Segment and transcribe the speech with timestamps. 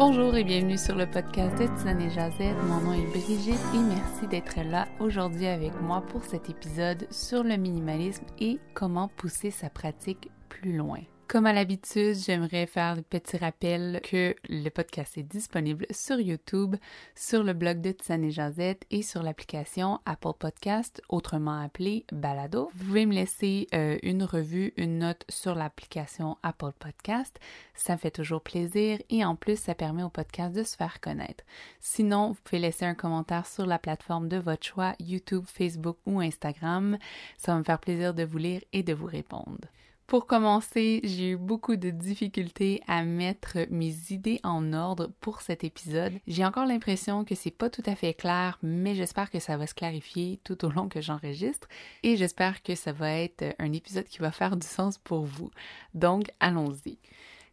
[0.00, 2.56] Bonjour et bienvenue sur le podcast de Tisane et Jazette.
[2.66, 7.44] Mon nom est Brigitte et merci d'être là aujourd'hui avec moi pour cet épisode sur
[7.44, 11.00] le minimalisme et comment pousser sa pratique plus loin.
[11.30, 16.74] Comme à l'habitude, j'aimerais faire le petit rappel que le podcast est disponible sur YouTube,
[17.14, 22.68] sur le blog de Tisane et Jazette et sur l'application Apple Podcast, autrement appelée Balado.
[22.74, 27.38] Vous pouvez me laisser euh, une revue, une note sur l'application Apple Podcast.
[27.74, 31.00] Ça me fait toujours plaisir et en plus, ça permet au podcast de se faire
[31.00, 31.44] connaître.
[31.78, 36.18] Sinon, vous pouvez laisser un commentaire sur la plateforme de votre choix, YouTube, Facebook ou
[36.18, 36.98] Instagram.
[37.38, 39.68] Ça va me faire plaisir de vous lire et de vous répondre.
[40.10, 45.62] Pour commencer, j'ai eu beaucoup de difficultés à mettre mes idées en ordre pour cet
[45.62, 46.14] épisode.
[46.26, 49.68] J'ai encore l'impression que c'est pas tout à fait clair, mais j'espère que ça va
[49.68, 51.68] se clarifier tout au long que j'enregistre
[52.02, 55.52] et j'espère que ça va être un épisode qui va faire du sens pour vous.
[55.94, 56.98] Donc, allons-y.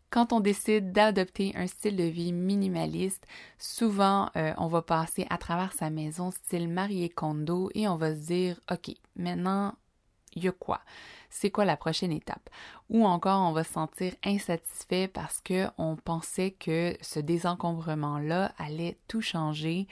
[0.09, 3.27] Quand on décide d'adopter un style de vie minimaliste,
[3.59, 8.15] souvent euh, on va passer à travers sa maison style marié condo et on va
[8.15, 9.75] se dire OK, maintenant
[10.33, 10.81] il y a quoi?
[11.29, 12.49] C'est quoi la prochaine étape?
[12.89, 18.97] Ou encore, on va se sentir insatisfait parce que on pensait que ce désencombrement-là allait
[19.09, 19.87] tout changer,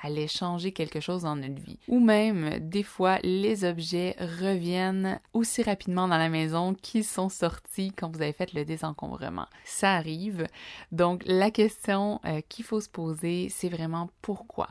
[0.00, 1.78] allait changer quelque chose dans notre vie.
[1.88, 7.92] Ou même, des fois, les objets reviennent aussi rapidement dans la maison qu'ils sont sortis
[7.92, 9.46] quand vous avez fait le désencombrement.
[9.64, 10.46] Ça arrive.
[10.90, 14.68] Donc, la question euh, qu'il faut se poser, c'est vraiment pourquoi?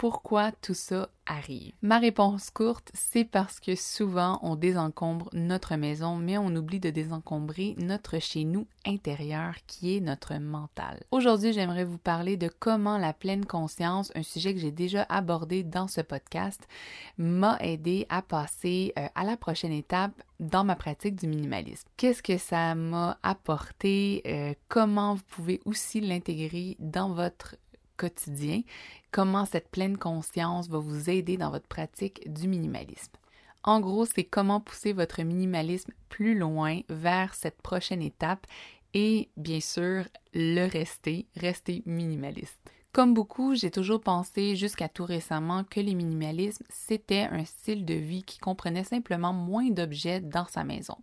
[0.00, 1.74] Pourquoi tout ça arrive?
[1.82, 6.88] Ma réponse courte, c'est parce que souvent on désencombre notre maison, mais on oublie de
[6.88, 11.02] désencombrer notre chez nous intérieur qui est notre mental.
[11.10, 15.64] Aujourd'hui, j'aimerais vous parler de comment la pleine conscience, un sujet que j'ai déjà abordé
[15.64, 16.66] dans ce podcast,
[17.18, 21.86] m'a aidé à passer euh, à la prochaine étape dans ma pratique du minimalisme.
[21.98, 24.22] Qu'est-ce que ça m'a apporté?
[24.24, 27.56] Euh, comment vous pouvez aussi l'intégrer dans votre
[28.00, 28.62] quotidien,
[29.12, 33.12] comment cette pleine conscience va vous aider dans votre pratique du minimalisme.
[33.62, 38.46] En gros, c'est comment pousser votre minimalisme plus loin vers cette prochaine étape
[38.94, 42.58] et bien sûr le rester, rester minimaliste.
[42.92, 47.94] Comme beaucoup, j'ai toujours pensé jusqu'à tout récemment que le minimalisme, c'était un style de
[47.94, 50.96] vie qui comprenait simplement moins d'objets dans sa maison.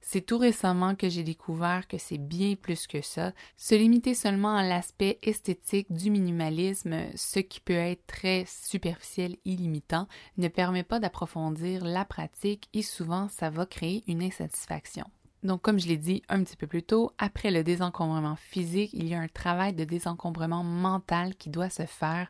[0.00, 3.32] C'est tout récemment que j'ai découvert que c'est bien plus que ça.
[3.56, 9.56] Se limiter seulement à l'aspect esthétique du minimalisme, ce qui peut être très superficiel et
[9.56, 15.04] limitant, ne permet pas d'approfondir la pratique et souvent ça va créer une insatisfaction.
[15.44, 19.08] Donc, comme je l'ai dit un petit peu plus tôt, après le désencombrement physique, il
[19.08, 22.28] y a un travail de désencombrement mental qui doit se faire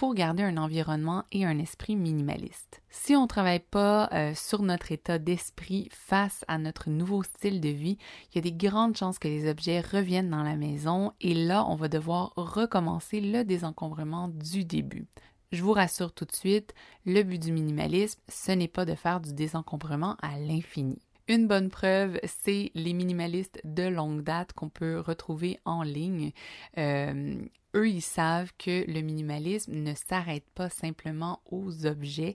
[0.00, 2.80] pour garder un environnement et un esprit minimaliste.
[2.88, 7.60] Si on ne travaille pas euh, sur notre état d'esprit face à notre nouveau style
[7.60, 7.98] de vie,
[8.32, 11.66] il y a des grandes chances que les objets reviennent dans la maison et là,
[11.68, 15.06] on va devoir recommencer le désencombrement du début.
[15.52, 16.72] Je vous rassure tout de suite,
[17.04, 20.98] le but du minimalisme, ce n'est pas de faire du désencombrement à l'infini.
[21.28, 26.32] Une bonne preuve, c'est les minimalistes de longue date qu'on peut retrouver en ligne.
[26.78, 27.34] Euh,
[27.74, 32.34] eux, ils savent que le minimalisme ne s'arrête pas simplement aux objets.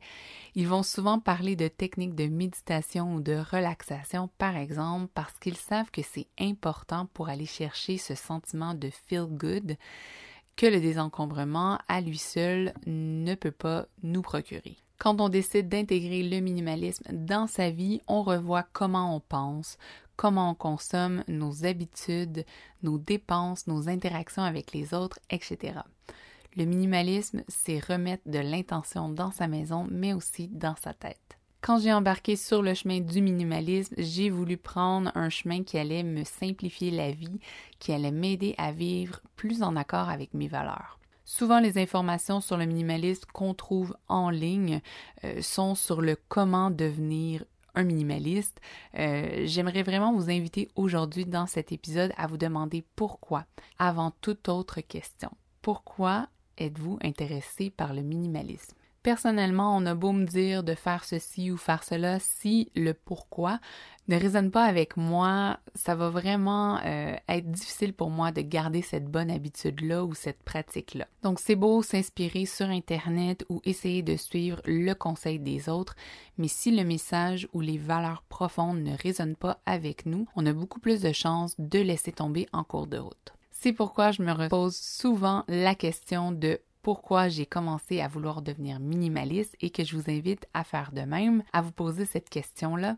[0.56, 5.58] Ils vont souvent parler de techniques de méditation ou de relaxation, par exemple, parce qu'ils
[5.58, 9.78] savent que c'est important pour aller chercher ce sentiment de feel good
[10.56, 14.78] que le désencombrement à lui seul ne peut pas nous procurer.
[14.98, 19.78] Quand on décide d'intégrer le minimalisme dans sa vie, on revoit comment on pense,
[20.16, 22.46] comment on consomme, nos habitudes,
[22.84, 25.80] nos dépenses, nos interactions avec les autres, etc.
[26.56, 31.38] Le minimalisme, c'est remettre de l'intention dans sa maison, mais aussi dans sa tête.
[31.66, 36.04] Quand j'ai embarqué sur le chemin du minimalisme, j'ai voulu prendre un chemin qui allait
[36.04, 37.40] me simplifier la vie,
[37.80, 41.00] qui allait m'aider à vivre plus en accord avec mes valeurs.
[41.26, 44.80] Souvent, les informations sur le minimalisme qu'on trouve en ligne
[45.24, 47.44] euh, sont sur le comment devenir
[47.76, 48.60] un minimaliste,
[48.98, 53.46] euh, j'aimerais vraiment vous inviter aujourd'hui dans cet épisode à vous demander pourquoi,
[53.78, 55.32] avant toute autre question.
[55.62, 56.28] Pourquoi
[56.58, 58.76] êtes-vous intéressé par le minimalisme?
[59.06, 63.60] Personnellement, on a beau me dire de faire ceci ou faire cela, si le pourquoi
[64.08, 68.82] ne résonne pas avec moi, ça va vraiment euh, être difficile pour moi de garder
[68.82, 71.06] cette bonne habitude-là ou cette pratique-là.
[71.22, 75.96] Donc c'est beau s'inspirer sur Internet ou essayer de suivre le conseil des autres,
[76.40, 80.54] mais si le message ou les valeurs profondes ne résonnent pas avec nous, on a
[80.54, 83.36] beaucoup plus de chances de laisser tomber en cours de route.
[83.52, 88.80] C'est pourquoi je me repose souvent la question de pourquoi j'ai commencé à vouloir devenir
[88.80, 92.98] minimaliste et que je vous invite à faire de même, à vous poser cette question-là.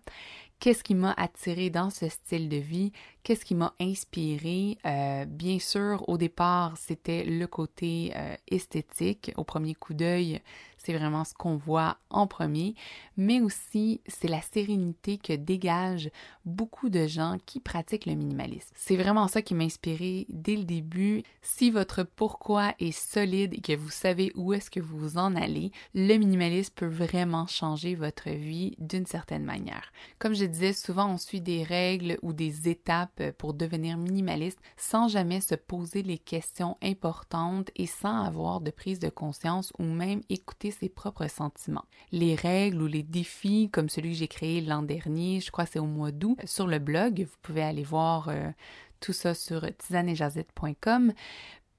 [0.60, 2.92] qu'est-ce qui m'a attiré dans ce style de vie,
[3.24, 4.78] qu'est-ce qui m'a inspiré?
[4.86, 9.32] Euh, bien sûr, au départ, c'était le côté euh, esthétique.
[9.38, 10.42] Au premier coup d'œil,
[10.78, 12.76] c'est vraiment ce qu'on voit en premier,
[13.18, 16.10] mais aussi c'est la sérénité que dégagent
[16.46, 18.74] beaucoup de gens qui pratiquent le minimalisme.
[18.76, 21.24] C'est vraiment ça qui m'a inspiré dès le début.
[21.42, 25.72] Si votre pourquoi est solide et que vous savez où est-ce que vous en allez,
[25.94, 29.92] le minimalisme peut vraiment changer votre vie d'une certaine manière.
[30.20, 35.08] Comme je disais, souvent on suit des règles ou des étapes pour devenir minimaliste sans
[35.08, 40.22] jamais se poser les questions importantes et sans avoir de prise de conscience ou même
[40.30, 41.86] écouter ses propres sentiments.
[42.12, 45.72] Les règles ou les défis comme celui que j'ai créé l'an dernier, je crois que
[45.74, 48.52] c'est au mois d'août, sur le blog, vous pouvez aller voir euh,
[49.00, 51.14] tout ça sur tisanejazette.com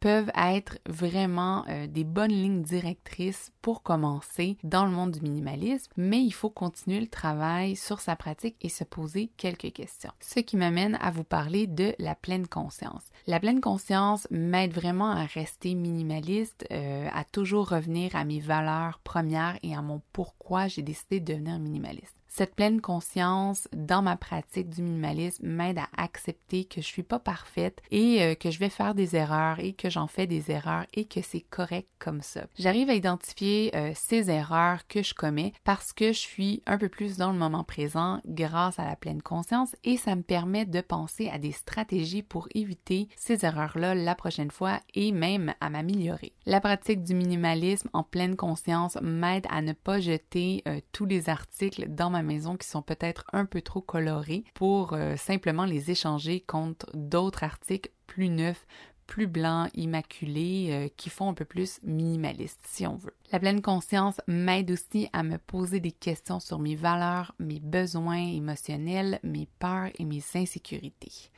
[0.01, 5.93] peuvent être vraiment euh, des bonnes lignes directrices pour commencer dans le monde du minimalisme,
[5.97, 10.13] mais il faut continuer le travail sur sa pratique et se poser quelques questions.
[10.21, 13.05] Ce qui m'amène à vous parler de la pleine conscience.
[13.27, 19.01] La pleine conscience m'aide vraiment à rester minimaliste, euh, à toujours revenir à mes valeurs
[19.01, 22.18] premières et à mon pourquoi j'ai décidé de devenir minimaliste.
[22.29, 27.19] Cette pleine conscience dans ma pratique du minimalisme m'aide à accepter que je suis pas
[27.19, 30.85] parfaite et euh, que je vais faire des erreurs et que j'en fais des erreurs
[30.93, 32.43] et que c'est correct comme ça.
[32.59, 36.89] J'arrive à identifier euh, ces erreurs que je commets parce que je suis un peu
[36.89, 40.81] plus dans le moment présent grâce à la pleine conscience et ça me permet de
[40.83, 46.33] penser à des stratégies pour éviter ces erreurs-là la prochaine fois et même à m'améliorer.
[46.47, 51.31] La pratique du minimalisme en pleine conscience m'aide à ne pas jeter euh, tous les
[51.31, 55.91] articles dans ma maison qui sont peut-être un peu trop colorés pour euh, simplement les
[55.91, 58.67] échanger contre d'autres articles plus neufs,
[59.07, 63.15] plus blancs, immaculés, euh, qui font un peu plus minimaliste, si on veut.
[63.33, 68.19] La pleine conscience m'aide aussi à me poser des questions sur mes valeurs, mes besoins
[68.19, 71.31] émotionnels, mes peurs et mes insécurités.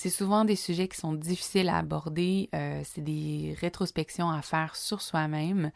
[0.00, 4.76] C'est souvent des sujets qui sont difficiles à aborder, euh, c'est des rétrospections à faire
[4.76, 5.72] sur soi-même,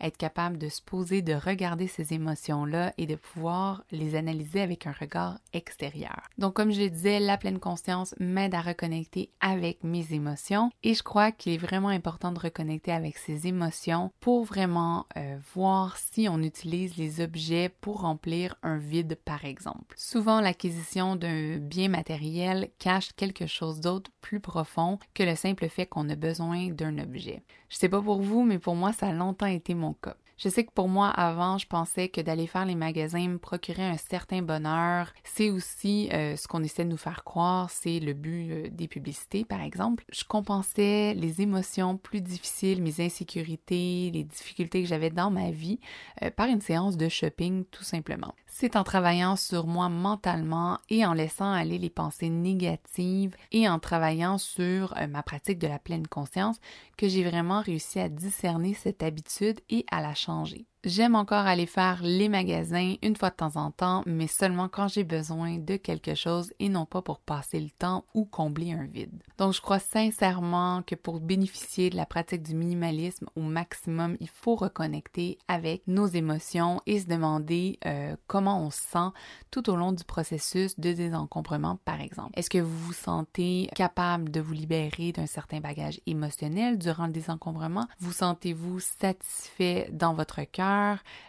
[0.00, 4.86] être capable de se poser, de regarder ces émotions-là et de pouvoir les analyser avec
[4.86, 6.30] un regard extérieur.
[6.38, 10.94] Donc comme je le disais, la pleine conscience m'aide à reconnecter avec mes émotions et
[10.94, 15.98] je crois qu'il est vraiment important de reconnecter avec ces émotions pour vraiment euh, voir
[15.98, 19.94] si on utilise les objets pour remplir un vide par exemple.
[19.98, 25.86] Souvent l'acquisition d'un bien matériel cache quelque chose d'autre plus profond que le simple fait
[25.86, 27.42] qu'on a besoin d'un objet.
[27.68, 30.16] Je sais pas pour vous, mais pour moi, ça a longtemps été mon cas.
[30.38, 33.82] Je sais que pour moi, avant, je pensais que d'aller faire les magasins me procurait
[33.82, 35.12] un certain bonheur.
[35.24, 38.86] C'est aussi euh, ce qu'on essaie de nous faire croire, c'est le but euh, des
[38.86, 40.04] publicités, par exemple.
[40.12, 45.80] Je compensais les émotions plus difficiles, mes insécurités, les difficultés que j'avais dans ma vie
[46.22, 48.32] euh, par une séance de shopping, tout simplement.
[48.60, 53.78] C'est en travaillant sur moi mentalement et en laissant aller les pensées négatives et en
[53.78, 56.56] travaillant sur ma pratique de la pleine conscience
[56.96, 60.66] que j'ai vraiment réussi à discerner cette habitude et à la changer.
[60.84, 64.86] J'aime encore aller faire les magasins une fois de temps en temps, mais seulement quand
[64.86, 68.84] j'ai besoin de quelque chose et non pas pour passer le temps ou combler un
[68.84, 69.24] vide.
[69.38, 74.28] Donc je crois sincèrement que pour bénéficier de la pratique du minimalisme au maximum, il
[74.28, 79.10] faut reconnecter avec nos émotions et se demander euh, comment on se sent
[79.50, 82.30] tout au long du processus de désencombrement par exemple.
[82.34, 87.12] Est-ce que vous vous sentez capable de vous libérer d'un certain bagage émotionnel durant le
[87.12, 87.88] désencombrement?
[87.98, 90.67] Vous sentez-vous satisfait dans votre cœur?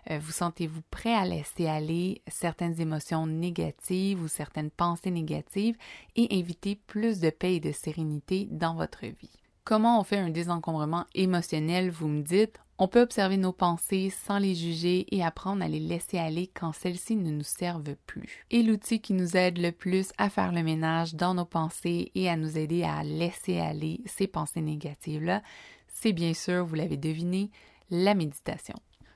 [0.09, 5.77] Euh, vous sentez-vous prêt à laisser aller certaines émotions négatives ou certaines pensées négatives
[6.15, 9.39] et inviter plus de paix et de sérénité dans votre vie?
[9.63, 12.59] Comment on fait un désencombrement émotionnel, vous me dites?
[12.81, 16.71] On peut observer nos pensées sans les juger et apprendre à les laisser aller quand
[16.71, 18.45] celles-ci ne nous servent plus.
[18.51, 22.29] Et l'outil qui nous aide le plus à faire le ménage dans nos pensées et
[22.29, 25.43] à nous aider à laisser aller ces pensées négatives-là,
[25.93, 27.51] c'est bien sûr, vous l'avez deviné,
[27.91, 28.75] la méditation.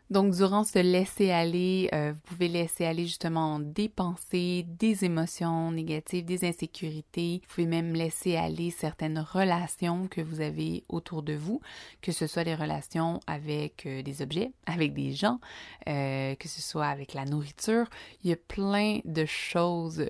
[0.10, 6.26] Donc, durant ce laisser-aller, euh, vous pouvez laisser aller justement des pensées, des émotions négatives,
[6.26, 7.42] des insécurités.
[7.44, 11.62] Vous pouvez même laisser aller certaines relations que vous avez autour de vous,
[12.02, 15.40] que ce soit des relations avec euh, des objets, avec des gens,
[15.88, 17.86] euh, que ce soit avec la nourriture.
[18.24, 20.06] Il y a plein de choses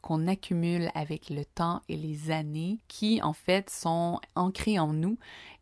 [0.00, 5.18] qu'on accumule avec le temps et les années qui, en fait, sont ancrées en nous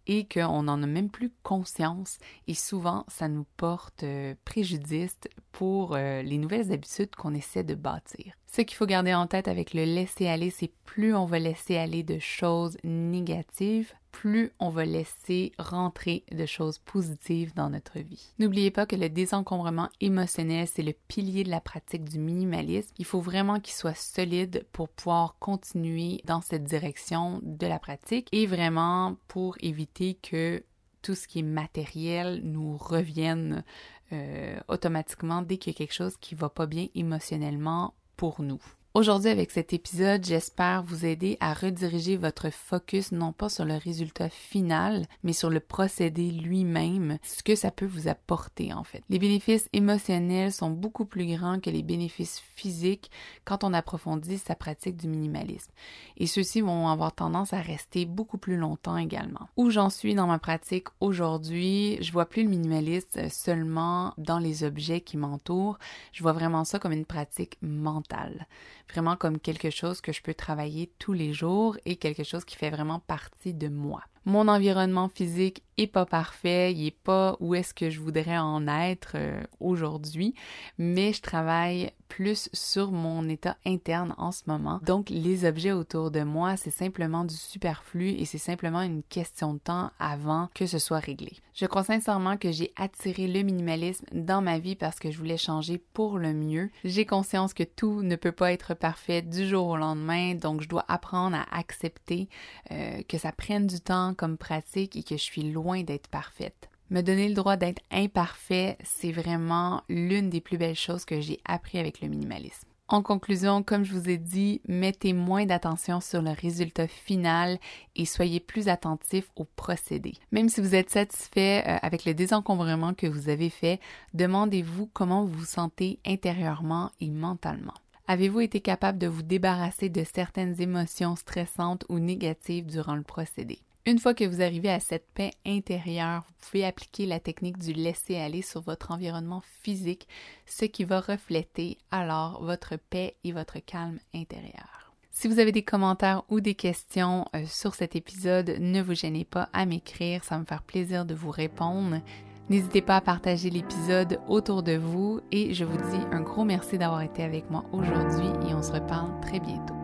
[0.07, 5.19] et qu'on n'en a même plus conscience et souvent ça nous porte euh, préjudice
[5.53, 8.35] pour euh, les nouvelles habitudes qu'on essaie de bâtir.
[8.55, 11.79] Ce qu'il faut garder en tête avec le laisser aller, c'est plus on va laisser
[11.79, 18.35] aller de choses négatives, plus on va laisser rentrer de choses positives dans notre vie.
[18.39, 22.93] N'oubliez pas que le désencombrement émotionnel, c'est le pilier de la pratique du minimalisme.
[22.99, 28.29] Il faut vraiment qu'il soit solide pour pouvoir continuer dans cette direction de la pratique
[28.33, 30.63] et vraiment pour éviter que
[31.01, 33.65] tout ce qui est matériel nous revienne
[34.13, 38.63] euh, automatiquement dès qu'il y a quelque chose qui va pas bien émotionnellement pour nous.
[38.95, 43.77] Aujourd'hui, avec cet épisode, j'espère vous aider à rediriger votre focus non pas sur le
[43.79, 49.03] résultat final, mais sur le procédé lui-même, ce que ça peut vous apporter en fait.
[49.09, 53.11] Les bénéfices émotionnels sont beaucoup plus grands que les bénéfices physiques
[53.47, 55.73] quand on approfondit sa pratique du minimalisme.
[56.19, 59.49] Et ceux-ci vont avoir tendance à rester beaucoup plus longtemps également.
[59.57, 64.65] Où j'en suis dans ma pratique aujourd'hui, je vois plus le minimalisme seulement dans les
[64.65, 65.79] objets qui m'entourent,
[66.13, 68.47] je vois vraiment ça comme une pratique mentale
[68.91, 72.57] vraiment comme quelque chose que je peux travailler tous les jours et quelque chose qui
[72.57, 74.03] fait vraiment partie de moi.
[74.25, 78.69] Mon environnement physique est pas parfait, il est pas où est-ce que je voudrais en
[78.69, 80.35] être euh, aujourd'hui,
[80.79, 84.81] mais je travaille plus sur mon état interne en ce moment.
[84.85, 89.55] Donc les objets autour de moi, c'est simplement du superflu et c'est simplement une question
[89.55, 91.33] de temps avant que ce soit réglé.
[91.55, 95.39] Je crois sincèrement que j'ai attiré le minimalisme dans ma vie parce que je voulais
[95.39, 96.69] changer pour le mieux.
[96.85, 100.69] J'ai conscience que tout ne peut pas être parfait du jour au lendemain, donc je
[100.69, 102.29] dois apprendre à accepter
[102.73, 106.69] euh, que ça prenne du temps comme pratique et que je suis loin d'être parfaite.
[106.93, 111.41] Me donner le droit d'être imparfait, c'est vraiment l'une des plus belles choses que j'ai
[111.47, 112.69] appris avec le minimalisme.
[112.87, 117.59] En conclusion, comme je vous ai dit, mettez moins d'attention sur le résultat final
[117.97, 120.13] et soyez plus attentif au procédé.
[120.33, 123.81] Même si vous êtes satisfait euh, avec le désencombrement que vous avez fait,
[124.13, 127.73] demandez-vous comment vous vous sentez intérieurement et mentalement.
[128.07, 133.61] Avez-vous été capable de vous débarrasser de certaines émotions stressantes ou négatives durant le procédé?
[133.85, 137.73] Une fois que vous arrivez à cette paix intérieure, vous pouvez appliquer la technique du
[137.73, 140.07] laisser aller sur votre environnement physique,
[140.47, 144.93] ce qui va refléter alors votre paix et votre calme intérieur.
[145.11, 149.25] Si vous avez des commentaires ou des questions euh, sur cet épisode, ne vous gênez
[149.25, 152.01] pas à m'écrire, ça va me faire plaisir de vous répondre.
[152.49, 156.79] N'hésitez pas à partager l'épisode autour de vous et je vous dis un gros merci
[156.79, 159.82] d'avoir été avec moi aujourd'hui et on se reparle très bientôt.